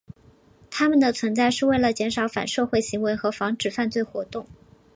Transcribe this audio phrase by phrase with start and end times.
[0.71, 4.47] 他们的存在是为了减少反社会行为和防止犯罪活动。